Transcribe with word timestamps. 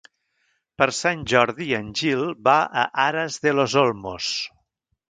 Per 0.81 0.87
Sant 0.99 1.21
Jordi 1.33 1.67
en 1.81 1.91
Gil 2.01 2.27
va 2.49 2.59
a 2.85 2.89
Aras 3.07 3.39
de 3.47 3.57
los 3.61 3.79
Olmos. 3.85 4.37